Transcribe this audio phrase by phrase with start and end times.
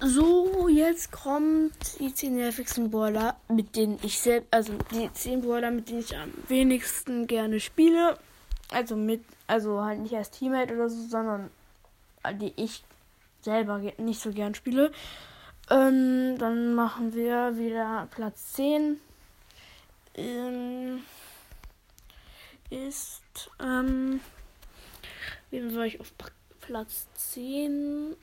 [0.00, 5.70] So, jetzt kommt die 10 nervigsten Brawler, mit denen ich selbst, also die 10 Brawler,
[5.70, 8.18] mit denen ich am wenigsten gerne spiele.
[8.70, 11.50] Also mit, also halt nicht als Teammate oder so, sondern
[12.34, 12.84] die ich
[13.40, 14.92] selber nicht so gern spiele.
[15.70, 19.00] Ähm, dann machen wir wieder Platz 10.
[20.14, 21.04] Ähm,
[22.68, 24.20] ist, ähm,
[25.50, 26.12] wen soll ich auf
[26.60, 28.14] Platz 10?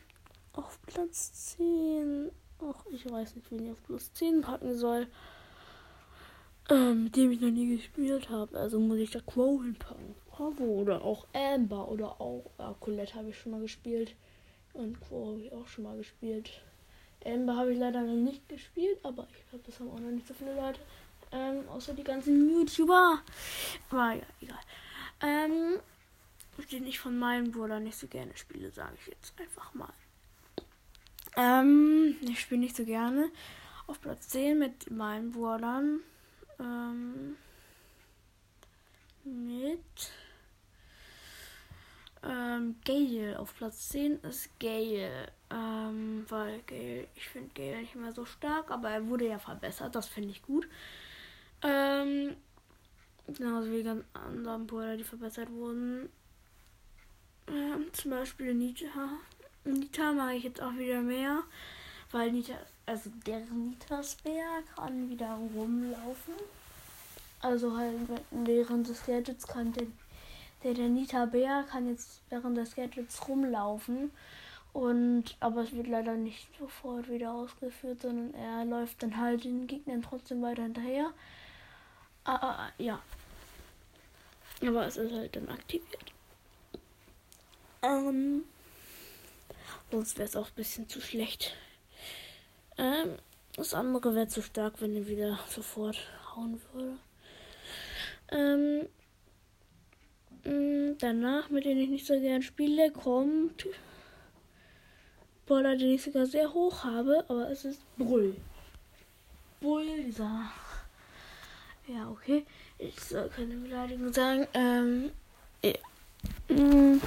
[0.53, 2.31] Auf Platz 10.
[2.61, 5.07] Ach, ich weiß nicht, wen ich auf Platz 10 packen soll.
[6.69, 8.57] Ähm, mit dem ich noch nie gespielt habe.
[8.57, 10.13] Also muss ich da Crow hinpacken.
[10.29, 14.15] Bravo oder auch Amber oder auch äh, Colette habe ich schon mal gespielt.
[14.73, 16.61] Und Crow habe ich auch schon mal gespielt.
[17.25, 20.27] Amber habe ich leider noch nicht gespielt, aber ich glaube, das haben auch noch nicht
[20.27, 20.79] so viele Leute.
[21.31, 23.21] Ähm, außer die ganzen YouTuber.
[23.89, 24.59] Aber ja, egal.
[25.21, 25.79] Ähm,
[26.71, 29.93] den ich von meinem Bruder nicht so gerne spiele, sage ich jetzt einfach mal.
[31.35, 33.29] Ähm, ich spiele nicht so gerne.
[33.87, 35.99] Auf Platz 10 mit meinen Brudern.
[36.59, 37.35] Ähm,
[39.23, 40.11] mit
[42.23, 43.39] ähm, Gale.
[43.39, 45.31] Auf Platz 10 ist Gale.
[45.49, 49.95] Ähm, weil Gale, ich finde Gale nicht mehr so stark, aber er wurde ja verbessert.
[49.95, 50.67] Das finde ich gut.
[51.61, 52.35] Ähm,
[53.27, 56.09] genauso wie ganz anderen Brüder, die verbessert wurden.
[57.47, 59.19] Ähm, zum Beispiel Nita.
[59.65, 61.43] Nita mag ich jetzt auch wieder mehr,
[62.11, 62.53] weil Nita,
[62.85, 66.33] also der Nitas Bär kann wieder rumlaufen.
[67.41, 67.95] Also halt
[68.31, 69.87] während des Gadgets kann der,
[70.63, 74.11] der, der Nita Bär kann jetzt während des Gadgets rumlaufen.
[74.73, 79.67] Und aber es wird leider nicht sofort wieder ausgeführt, sondern er läuft dann halt den
[79.67, 81.11] Gegnern trotzdem weiter hinterher.
[82.25, 82.99] Ah, ah, ah, ja.
[84.61, 86.13] Aber es ist halt dann aktiviert.
[87.83, 88.43] Ähm,
[89.93, 91.53] sonst wäre es auch ein bisschen zu schlecht.
[92.79, 93.19] Ähm,
[93.55, 95.97] das andere wäre zu stark, wenn er wieder sofort
[96.35, 96.97] hauen würde.
[98.31, 98.87] Ähm,
[100.45, 103.67] mm, danach, mit denen ich nicht so gern spiele, kommt
[105.45, 108.35] Boller, den ich sogar sehr hoch habe, aber es ist Brüll.
[109.61, 110.51] Dieser
[111.87, 112.45] ja, okay.
[112.79, 114.47] Ich soll keine Beleidigung sagen.
[114.53, 115.11] Ähm.
[115.63, 115.73] Ja.
[116.49, 116.99] Mm.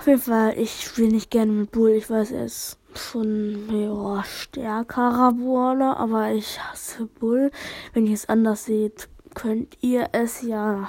[0.00, 1.90] Auf jeden Fall, ich spiele nicht gerne mit Bull.
[1.90, 7.50] Ich weiß, er ist schon ja, stärkerer Brawler, aber ich hasse Bull.
[7.92, 10.88] Wenn ihr es anders seht, könnt ihr es ja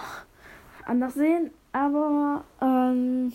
[0.85, 1.51] anders sehen.
[1.73, 3.33] Aber ähm,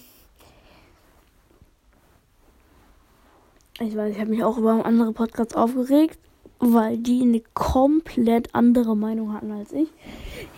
[3.78, 6.18] Ich weiß, ich habe mich auch über andere Podcasts aufgeregt,
[6.58, 9.90] weil die eine komplett andere Meinung hatten als ich.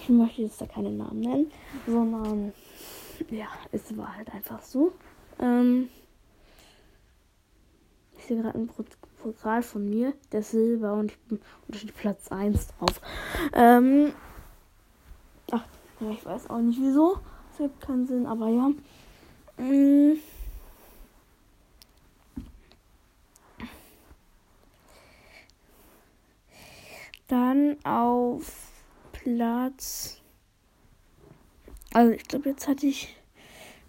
[0.01, 1.51] Ich möchte jetzt da keine Namen nennen,
[1.89, 2.53] sondern
[3.31, 4.93] ja, es war halt einfach so.
[5.41, 5.89] Ähm,
[8.17, 8.71] ich sehe gerade ein
[9.23, 13.01] Pokal von mir, der Silber und ich bin unter Platz 1 drauf.
[13.53, 14.13] Ähm,
[15.51, 15.65] ach,
[16.01, 17.19] ja, ich weiß auch nicht wieso.
[17.53, 18.71] Es gibt keinen Sinn, aber ja.
[19.59, 20.19] Ähm,
[27.29, 28.71] Dann auf
[29.13, 30.23] Platz.
[31.93, 33.15] Also ich glaube, jetzt hatte ich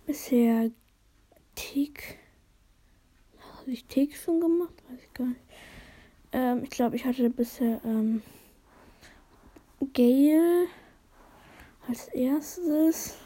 [0.05, 0.71] bisher
[1.59, 2.18] Tick.
[3.58, 4.74] Habe ich Tick schon gemacht?
[4.90, 5.42] Weiß ich gar nicht.
[6.31, 8.22] Ähm, ich glaube, ich hatte bisher ähm,
[9.94, 10.68] Gale
[11.88, 13.18] als erstes.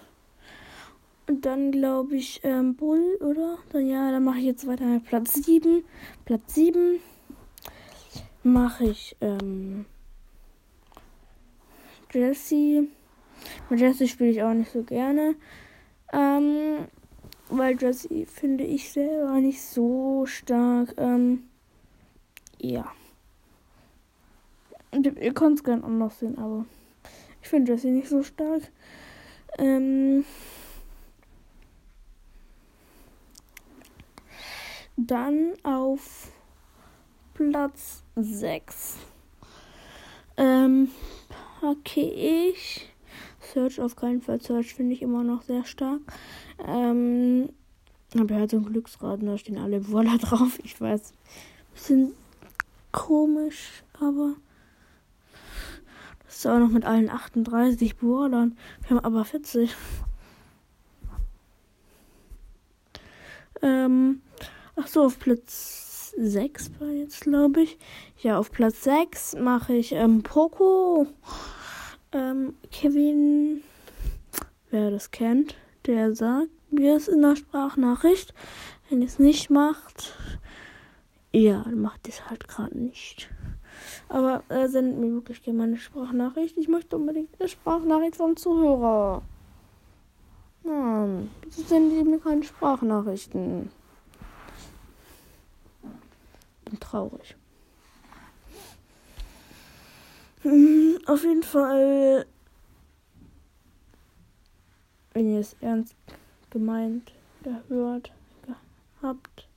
[1.28, 3.60] Und dann glaube ich ähm, Bull, oder?
[3.72, 5.84] Dann ja, dann mache ich jetzt weiter mit Platz 7.
[6.26, 7.00] Platz 7
[8.42, 9.86] mache ich ähm,
[12.12, 12.90] Jessie.
[13.70, 15.36] Mit Jessie spiele ich auch nicht so gerne.
[16.12, 16.88] Ähm,
[17.50, 20.94] weil Jessie finde ich selber nicht so stark.
[20.98, 21.44] Ähm,
[22.59, 22.92] ja.
[24.92, 26.66] Ihr könnt es gerne anders sehen, aber
[27.42, 28.72] ich finde Jessie nicht so stark.
[29.58, 30.24] Ähm,
[34.96, 36.32] dann auf
[37.34, 38.97] Platz 6.
[40.38, 40.91] Ähm,
[41.59, 42.92] packe ich.
[43.43, 44.41] Search auf keinen Fall.
[44.41, 46.01] Search finde ich immer noch sehr stark.
[46.66, 47.49] Ähm,
[48.19, 50.59] aber halt so ein Glücksrad, da stehen alle Woller drauf.
[50.63, 51.13] Ich weiß.
[51.73, 52.13] Bisschen
[52.91, 54.35] komisch, aber.
[56.25, 58.57] Das ist auch noch mit allen 38 Brawlern.
[58.81, 59.75] Wir haben aber 40.
[63.61, 64.22] Ähm,
[64.75, 67.78] ach so, auf Platz 6 war jetzt, glaube ich.
[68.22, 71.07] Ja, auf Platz 6 mache ich ähm, Poco.
[72.14, 73.64] Ähm, Kevin,
[74.70, 75.56] wer das kennt,
[75.88, 78.36] der sagt mir es in der Sprachnachricht.
[78.90, 80.14] Wenn ihr es nicht macht,
[81.32, 83.30] ja, macht es halt gerade nicht.
[84.10, 86.56] Aber äh, sendet mir wirklich gerne eine Sprachnachricht.
[86.58, 89.24] Ich möchte unbedingt eine Sprachnachricht vom Zuhörer.
[90.64, 93.72] Mann, wieso senden die mir keine Sprachnachrichten?
[96.66, 97.36] Bin traurig.
[101.05, 102.26] Auf jeden Fall,
[105.14, 105.96] wenn ihr es ernst
[106.50, 107.11] gemeint
[107.67, 108.14] gehört
[109.02, 109.47] habt,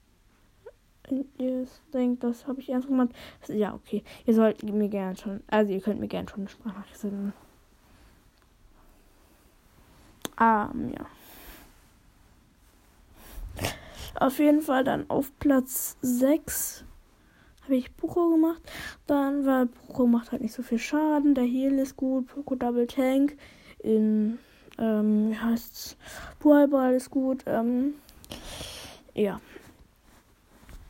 [1.04, 3.14] wenn ihr es denkt, das habe ich ernst gemeint.
[3.46, 4.02] Ja, okay.
[4.24, 7.32] Ihr sollt mir gerne schon, also ihr könnt mir gerne schon eine Sprachnachricht senden.
[10.36, 11.06] Ah, ja.
[14.16, 16.84] Auf jeden Fall dann auf Platz 6
[17.66, 18.62] habe ich Poco gemacht.
[19.06, 21.34] Dann, weil Poco macht halt nicht so viel Schaden.
[21.34, 22.28] Der Heal ist gut.
[22.28, 23.36] Poco Double Tank.
[23.80, 24.38] In,
[24.78, 25.96] ähm, wie heißt's?
[26.40, 27.42] Ball ist gut.
[27.46, 27.94] Ähm,
[29.14, 29.40] ja.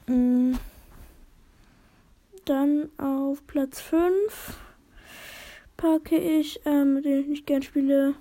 [0.06, 0.58] Mhm.
[2.44, 4.58] Dann auf Platz 5
[5.76, 8.14] packe ich, ähm, den ich nicht gern spiele,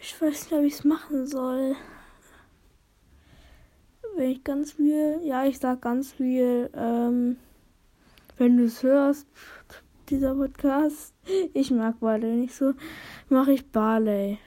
[0.00, 1.76] ich weiß nicht, ob ich es machen soll.
[4.24, 7.36] Wenn ich ganz viel, ja, ich sag ganz viel, ähm,
[8.38, 9.26] wenn du es hörst,
[10.08, 11.12] dieser Podcast,
[11.52, 12.72] ich mag Barley nicht so,
[13.28, 14.38] mache ich Barley.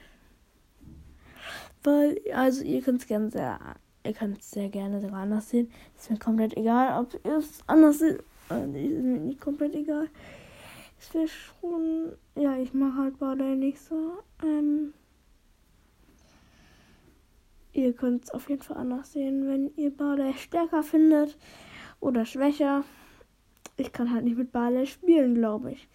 [1.84, 3.60] Weil, also ihr könnt es gerne sehr,
[4.04, 5.70] ihr könnt es sehr gerne sogar anders sehen.
[5.96, 8.18] Ist mir komplett egal, ob ihr es anders seht.
[8.50, 10.08] Äh, ist mir nicht komplett egal.
[10.98, 14.18] Es wäre schon, ja, ich mache halt Barley nicht so.
[14.42, 14.92] Ähm,
[17.88, 21.38] Ihr könnt es auf jeden Fall anders sehen, wenn ihr Barley stärker findet
[22.00, 22.84] oder schwächer.
[23.78, 25.88] Ich kann halt nicht mit Barley spielen, glaube ich.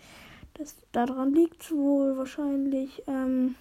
[0.55, 3.03] Das, daran liegt wohl wahrscheinlich.
[3.05, 3.53] Ähm,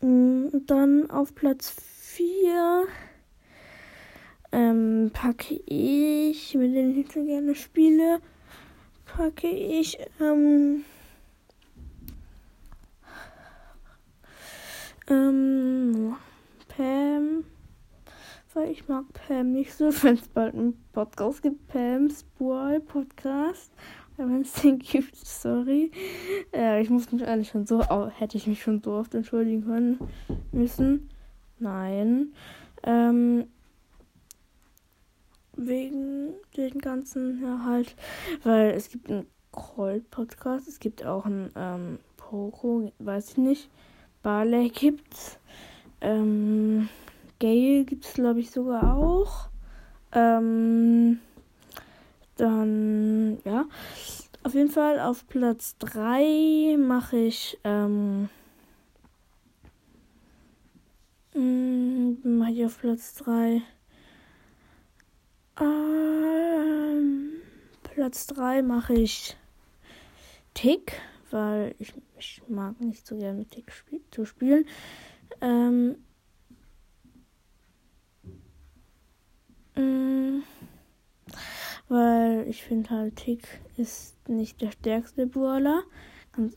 [0.00, 2.86] mm, dann auf Platz 4
[4.50, 8.20] ähm, packe ich, mit denen ich so gerne spiele,
[9.04, 10.84] packe ich ähm,
[15.08, 16.16] Ähm,
[16.68, 17.44] Pam.
[18.54, 21.68] Weil ich mag Pam nicht so, wenn es bald einen Podcast gibt.
[21.68, 23.72] Pam's Boy Podcast.
[24.16, 25.90] Wenn es den gibt, sorry.
[26.52, 29.98] Äh, ich muss mich eigentlich schon so, hätte ich mich schon so oft entschuldigen können
[30.52, 31.10] müssen.
[31.58, 32.32] Nein.
[32.82, 33.46] Ähm,
[35.56, 37.94] wegen den ganzen, ja halt,
[38.42, 43.70] weil es gibt einen Cold Podcast, es gibt auch einen ähm, Poco, weiß ich nicht.
[44.26, 45.38] Barley gibt's.
[46.00, 46.88] Ähm,
[47.38, 49.48] Gale gibt's glaube ich sogar auch.
[50.10, 51.20] Ähm,
[52.36, 53.66] dann, ja.
[54.42, 58.28] Auf jeden Fall auf Platz 3 mache ich, ähm,
[61.32, 63.62] mm, mache ich auf Platz 3.
[65.60, 67.30] Ähm,
[67.84, 69.36] Platz 3 mache ich
[70.54, 71.00] Tick
[71.30, 74.66] weil ich, ich mag nicht so gerne mit Tick spiel zu spielen.
[75.40, 75.96] Ähm,
[79.74, 80.42] mh, mm,
[81.88, 83.46] weil ich finde halt Tick
[83.76, 85.82] ist nicht der stärkste Brawler.
[86.32, 86.56] Ganz,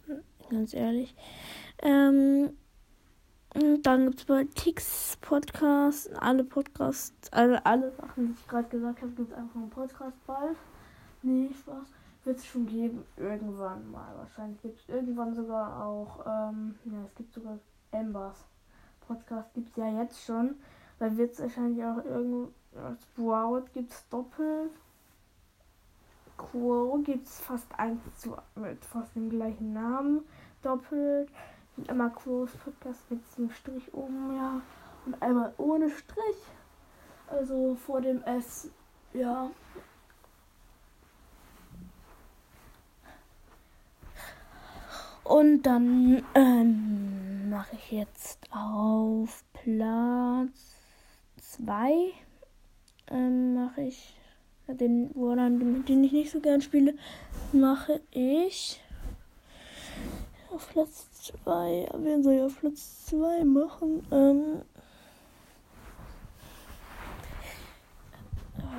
[0.50, 1.16] ganz ehrlich.
[1.82, 2.52] Ähm,
[3.82, 9.02] dann gibt es bei Ticks Podcast, alle Podcasts, alle, alle Sachen, die ich gerade gesagt
[9.02, 10.56] habe, gibt es einfach einen Podcast bald.
[11.24, 14.14] Nee, Spaß wird es schon geben, irgendwann mal.
[14.18, 17.58] Wahrscheinlich gibt es irgendwann sogar auch, ähm, ja, es gibt sogar
[17.92, 18.46] Embers.
[19.08, 20.56] Podcast gibt es ja jetzt schon.
[21.00, 22.98] Da wird es wahrscheinlich auch irgendwas.
[23.16, 24.72] Wow, gibt es doppelt.
[26.38, 30.24] Quo gibt es fast eins zu mit fast dem gleichen Namen.
[30.62, 31.30] Doppelt.
[31.76, 34.62] Und einmal Quos Podcast mit einem Strich oben, ja.
[35.06, 36.38] Und einmal ohne Strich.
[37.28, 38.70] Also vor dem S,
[39.14, 39.50] ja.
[45.30, 50.76] Und dann ähm, mache ich jetzt auf Platz
[51.40, 52.14] 2
[53.12, 54.16] ähm, mache ich
[54.68, 56.96] den Warland, den ich nicht so gern spiele,
[57.52, 58.82] mache ich
[60.52, 61.08] auf Platz
[61.44, 61.90] 2.
[61.94, 64.04] Wen soll ich auf Platz 2 machen?
[64.12, 64.62] Ähm,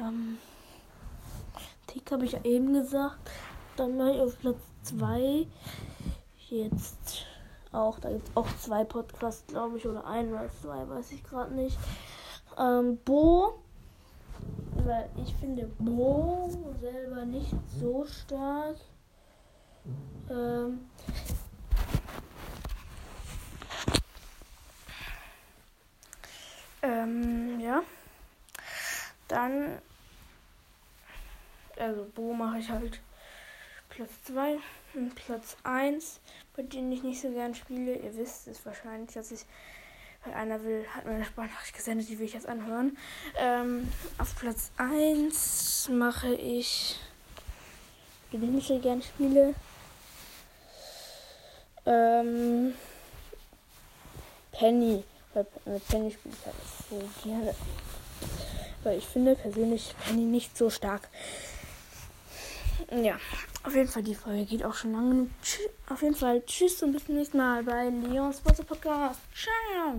[0.03, 0.39] ähm,
[1.87, 3.31] Tick habe ich ja eben gesagt.
[3.77, 5.47] Dann mache ich auf Platz 2
[6.51, 7.27] jetzt
[7.73, 7.99] auch.
[8.01, 11.55] Da gibt es auch zwei Podcasts, glaube ich, oder ein oder zwei, weiß ich gerade
[11.55, 11.79] nicht.
[12.59, 13.63] Ähm, Bo,
[14.85, 18.77] weil ich finde Bo selber nicht so stark.
[20.29, 20.81] Ähm,
[26.83, 27.83] ähm ja.
[29.29, 29.79] Dann,
[31.79, 33.01] also Bo mache ich halt
[34.01, 34.59] Platz 2
[34.95, 36.21] und Platz 1,
[36.57, 37.97] bei denen ich nicht so gern spiele.
[37.97, 39.45] Ihr wisst es wahrscheinlich, dass ich
[40.25, 42.97] weil einer will, hat mir eine Sprachnachricht gesendet, die will ich jetzt anhören.
[43.39, 46.99] Ähm, auf Platz 1 mache ich,
[48.33, 49.55] den ich nicht so gern spiele.
[51.85, 52.73] Ähm,
[54.53, 55.05] Penny.
[55.35, 56.57] Weil mit Penny spiele ich halt
[56.89, 57.55] so gerne.
[58.83, 61.09] Weil ich finde persönlich Penny nicht so stark.
[62.91, 63.19] Ja,
[63.63, 65.31] auf jeden Fall, die Folge geht auch schon lange genug.
[65.89, 69.21] Auf jeden Fall, tschüss und bis zum nächsten Mal bei Leons Podcast.
[69.35, 69.99] Ciao!